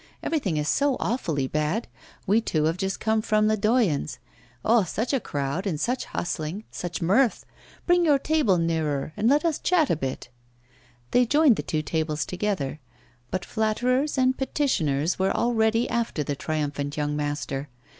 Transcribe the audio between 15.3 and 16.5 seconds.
already after the